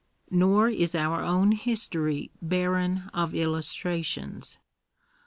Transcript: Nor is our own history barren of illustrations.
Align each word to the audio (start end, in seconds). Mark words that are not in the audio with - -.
Nor 0.31 0.67
is 0.67 0.95
our 0.95 1.21
own 1.21 1.51
history 1.51 2.31
barren 2.41 3.11
of 3.13 3.35
illustrations. 3.35 4.57